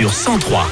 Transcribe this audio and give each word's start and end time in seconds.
sur 0.00 0.14
103. 0.14 0.66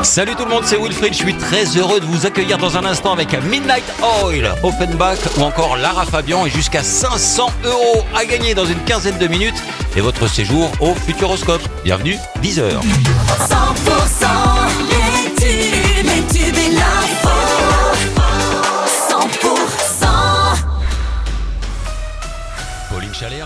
100% 0.00 0.04
Salut 0.04 0.36
tout 0.36 0.44
le 0.44 0.50
monde, 0.50 0.62
c'est 0.64 0.76
Wilfried. 0.76 1.12
Je 1.12 1.18
suis 1.18 1.34
très 1.34 1.64
heureux 1.76 1.98
de 1.98 2.04
vous 2.04 2.26
accueillir 2.26 2.58
dans 2.58 2.76
un 2.76 2.84
instant 2.84 3.12
avec 3.12 3.32
Midnight 3.42 3.82
Oil, 4.22 4.54
Offenbach 4.62 5.18
ou 5.36 5.42
encore 5.42 5.76
Lara 5.76 6.06
Fabian 6.06 6.46
et 6.46 6.50
jusqu'à 6.50 6.84
500 6.84 7.50
euros 7.64 8.04
à 8.14 8.24
gagner 8.24 8.54
dans 8.54 8.66
une 8.66 8.78
quinzaine 8.84 9.18
de 9.18 9.26
minutes 9.26 9.60
et 9.96 10.00
votre 10.00 10.28
séjour 10.28 10.70
au 10.78 10.94
Futuroscope. 10.94 11.62
Bienvenue, 11.82 12.18
10h. 12.40 12.70
100% 12.70 14.63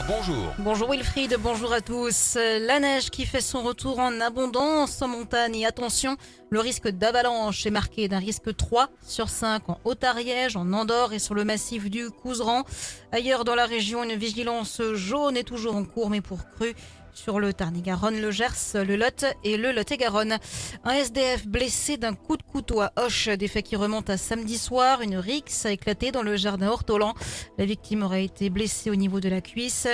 Bonjour. 0.06 0.54
Bonjour 0.58 0.90
Wilfried, 0.90 1.36
bonjour 1.40 1.72
à 1.72 1.80
tous. 1.80 2.36
La 2.36 2.78
neige 2.78 3.10
qui 3.10 3.26
fait 3.26 3.40
son 3.40 3.62
retour 3.62 3.98
en 3.98 4.20
abondance 4.20 5.02
en 5.02 5.08
montagne 5.08 5.56
et 5.56 5.66
attention, 5.66 6.16
le 6.50 6.60
risque 6.60 6.88
d'avalanche 6.88 7.66
est 7.66 7.70
marqué 7.70 8.06
d'un 8.06 8.18
risque 8.18 8.54
3 8.54 8.90
sur 9.02 9.28
5 9.28 9.68
en 9.68 9.80
Haute-Ariège, 9.84 10.56
en 10.56 10.72
Andorre 10.72 11.14
et 11.14 11.18
sur 11.18 11.34
le 11.34 11.44
massif 11.44 11.90
du 11.90 12.10
Couseran. 12.10 12.64
Ailleurs 13.12 13.44
dans 13.44 13.54
la 13.54 13.66
région, 13.66 14.04
une 14.04 14.14
vigilance 14.14 14.80
jaune 14.94 15.36
est 15.36 15.44
toujours 15.44 15.74
en 15.74 15.84
cours 15.84 16.10
mais 16.10 16.20
pour 16.20 16.48
cru 16.50 16.74
sur 17.18 17.40
le 17.40 17.52
Tarn-et-Garonne, 17.52 18.20
le 18.20 18.30
Gers, 18.30 18.74
le 18.74 18.94
Lot 18.94 19.24
et 19.42 19.56
le 19.56 19.72
Lot-et-Garonne. 19.72 20.38
Un 20.84 20.92
SDF 20.92 21.48
blessé 21.48 21.96
d'un 21.96 22.14
coup 22.14 22.36
de 22.36 22.42
couteau 22.44 22.80
à 22.80 22.92
Hoche, 22.96 23.28
des 23.28 23.48
faits 23.48 23.64
qui 23.64 23.74
remontent 23.74 24.12
à 24.12 24.16
samedi 24.16 24.56
soir. 24.56 25.02
Une 25.02 25.16
rixe 25.16 25.66
a 25.66 25.72
éclaté 25.72 26.12
dans 26.12 26.22
le 26.22 26.36
jardin 26.36 26.68
Hortolan. 26.68 27.14
La 27.58 27.64
victime 27.64 28.04
aurait 28.04 28.24
été 28.24 28.50
blessée 28.50 28.90
au 28.90 28.94
niveau 28.94 29.18
de 29.18 29.28
la 29.28 29.40
cuisse, 29.40 29.88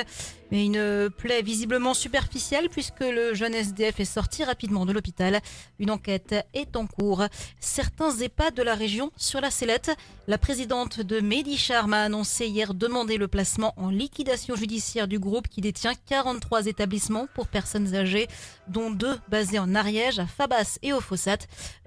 mais 0.50 0.66
une 0.66 1.08
plaie 1.16 1.40
visiblement 1.40 1.94
superficielle 1.94 2.68
puisque 2.68 3.00
le 3.00 3.32
jeune 3.32 3.54
SDF 3.54 4.00
est 4.00 4.04
sorti 4.04 4.44
rapidement 4.44 4.84
de 4.84 4.92
l'hôpital. 4.92 5.40
Une 5.78 5.90
enquête 5.90 6.34
est 6.52 6.76
en 6.76 6.86
cours. 6.86 7.24
Certains 7.58 8.14
EHPAD 8.18 8.54
de 8.54 8.62
la 8.62 8.74
région 8.74 9.10
sur 9.16 9.40
la 9.40 9.50
sellette. 9.50 9.90
La 10.26 10.38
présidente 10.38 11.00
de 11.00 11.20
Medicharm 11.20 11.94
a 11.94 12.02
annoncé 12.02 12.46
hier 12.46 12.74
demander 12.74 13.16
le 13.16 13.28
placement 13.28 13.72
en 13.76 13.88
liquidation 13.88 14.56
judiciaire 14.56 15.08
du 15.08 15.18
groupe 15.18 15.48
qui 15.48 15.60
détient 15.60 15.94
43 16.06 16.66
établissements 16.66 17.13
pour 17.34 17.46
personnes 17.46 17.94
âgées, 17.94 18.28
dont 18.68 18.90
deux 18.90 19.18
basés 19.28 19.58
en 19.58 19.74
Ariège, 19.74 20.18
à 20.18 20.26
Fabas 20.26 20.78
et 20.82 20.92
au 20.92 21.00
Fossat. 21.00 21.38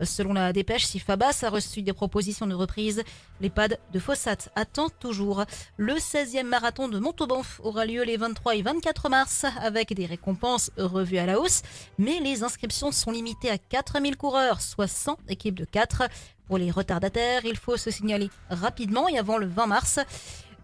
Selon 0.01 0.33
la 0.33 0.53
dépêche, 0.53 0.85
si 0.85 0.99
Fabas 0.99 1.39
a 1.43 1.49
reçu 1.49 1.81
des 1.81 1.93
propositions 1.93 2.47
de 2.47 2.53
reprise, 2.53 3.03
l'EHPAD 3.41 3.79
de 3.91 3.99
Fossat 3.99 4.49
attend 4.55 4.89
toujours. 4.89 5.45
Le 5.77 5.93
16e 5.93 6.43
marathon 6.43 6.87
de 6.87 6.99
Montauban 6.99 7.41
aura 7.59 7.85
lieu 7.85 8.03
les 8.03 8.17
23 8.17 8.55
et 8.55 8.61
24 8.61 9.09
mars 9.09 9.45
avec 9.61 9.93
des 9.93 10.05
récompenses 10.05 10.71
revues 10.77 11.17
à 11.17 11.25
la 11.25 11.39
hausse, 11.39 11.61
mais 11.97 12.19
les 12.19 12.43
inscriptions 12.43 12.91
sont 12.91 13.11
limitées 13.11 13.49
à 13.49 13.57
4000 13.57 14.17
coureurs, 14.17 14.61
soit 14.61 14.87
100 14.87 15.17
équipes 15.29 15.55
de 15.55 15.65
4. 15.65 16.03
Pour 16.47 16.57
les 16.57 16.71
retardataires, 16.71 17.43
il 17.43 17.57
faut 17.57 17.75
se 17.75 17.91
signaler 17.91 18.29
rapidement 18.49 19.09
et 19.09 19.17
avant 19.17 19.37
le 19.37 19.47
20 19.47 19.67
mars. 19.67 19.99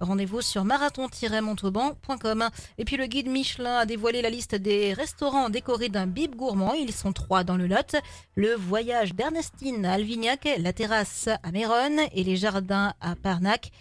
Rendez-vous 0.03 0.41
sur 0.41 0.63
marathon-montauban.com. 0.65 2.49
Et 2.77 2.85
puis 2.85 2.97
le 2.97 3.05
guide 3.05 3.27
Michelin 3.27 3.77
a 3.77 3.85
dévoilé 3.85 4.21
la 4.21 4.29
liste 4.29 4.55
des 4.55 4.93
restaurants 4.93 5.49
décorés 5.49 5.89
d'un 5.89 6.07
bib 6.07 6.35
gourmand. 6.35 6.73
Ils 6.73 6.91
sont 6.91 7.13
trois 7.13 7.43
dans 7.43 7.57
le 7.57 7.67
Lot. 7.67 7.95
Le 8.35 8.53
voyage 8.53 9.15
d'Ernestine 9.15 9.85
à 9.85 9.93
Alvignac, 9.93 10.47
la 10.59 10.73
terrasse 10.73 11.29
à 11.41 11.51
Méronne 11.51 12.01
et 12.13 12.23
les 12.23 12.35
jardins 12.35 12.93
à 13.01 13.15
Parnac. 13.15 13.71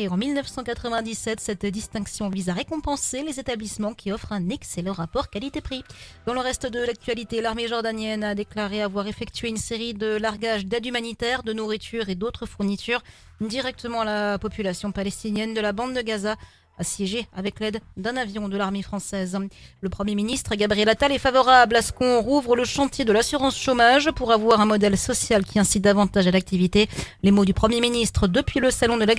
En 0.00 0.16
1997, 0.16 1.38
cette 1.38 1.66
distinction 1.66 2.30
vise 2.30 2.48
à 2.48 2.54
récompenser 2.54 3.22
les 3.22 3.38
établissements 3.38 3.92
qui 3.92 4.10
offrent 4.10 4.32
un 4.32 4.48
excellent 4.48 4.94
rapport 4.94 5.28
qualité-prix. 5.28 5.84
Dans 6.26 6.32
le 6.32 6.40
reste 6.40 6.66
de 6.66 6.80
l'actualité, 6.80 7.40
l'armée 7.42 7.68
jordanienne 7.68 8.24
a 8.24 8.34
déclaré 8.34 8.82
avoir 8.82 9.06
effectué 9.06 9.48
une 9.48 9.58
série 9.58 9.92
de 9.92 10.16
largages 10.16 10.66
d'aide 10.66 10.86
humanitaire, 10.86 11.42
de 11.42 11.52
nourriture 11.52 12.08
et 12.08 12.14
d'autres 12.14 12.46
fournitures 12.46 13.02
directement 13.40 14.00
à 14.00 14.04
la 14.04 14.38
population 14.38 14.92
palestinienne 14.92 15.52
de 15.52 15.60
la 15.60 15.72
bande 15.72 15.94
de 15.94 16.00
Gaza 16.00 16.36
assiégée 16.78 17.26
avec 17.36 17.60
l'aide 17.60 17.80
d'un 17.96 18.16
avion 18.16 18.48
de 18.48 18.56
l'armée 18.56 18.82
française. 18.82 19.38
Le 19.80 19.88
Premier 19.88 20.14
ministre 20.14 20.54
Gabriel 20.54 20.88
Attal 20.88 21.12
est 21.12 21.18
favorable 21.18 21.76
à 21.76 21.82
ce 21.82 21.92
qu'on 21.92 22.20
rouvre 22.20 22.56
le 22.56 22.64
chantier 22.64 23.04
de 23.04 23.12
l'assurance 23.12 23.56
chômage 23.58 24.10
pour 24.12 24.32
avoir 24.32 24.60
un 24.60 24.66
modèle 24.66 24.96
social 24.96 25.44
qui 25.44 25.58
incite 25.58 25.82
davantage 25.82 26.26
à 26.26 26.30
l'activité. 26.30 26.88
Les 27.22 27.30
mots 27.30 27.44
du 27.44 27.54
Premier 27.54 27.80
ministre 27.80 28.26
depuis 28.26 28.60
le 28.60 28.70
salon 28.70 28.96
de 28.96 29.04
l'agriculture 29.04 29.12